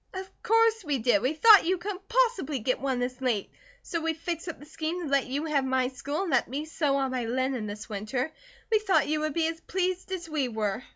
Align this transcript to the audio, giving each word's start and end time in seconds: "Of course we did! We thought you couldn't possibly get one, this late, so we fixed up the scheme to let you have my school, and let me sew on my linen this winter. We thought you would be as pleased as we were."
"Of 0.15 0.27
course 0.41 0.83
we 0.83 0.97
did! 0.97 1.21
We 1.21 1.33
thought 1.33 1.63
you 1.67 1.77
couldn't 1.77 2.09
possibly 2.09 2.57
get 2.57 2.79
one, 2.79 2.97
this 2.97 3.21
late, 3.21 3.51
so 3.83 4.01
we 4.01 4.15
fixed 4.15 4.47
up 4.47 4.57
the 4.59 4.65
scheme 4.65 4.99
to 5.03 5.07
let 5.07 5.27
you 5.27 5.45
have 5.45 5.63
my 5.63 5.89
school, 5.89 6.23
and 6.23 6.31
let 6.31 6.47
me 6.47 6.65
sew 6.65 6.95
on 6.95 7.11
my 7.11 7.25
linen 7.25 7.67
this 7.67 7.87
winter. 7.87 8.31
We 8.71 8.79
thought 8.79 9.07
you 9.07 9.19
would 9.19 9.35
be 9.35 9.45
as 9.45 9.61
pleased 9.61 10.11
as 10.11 10.27
we 10.27 10.47
were." 10.47 10.81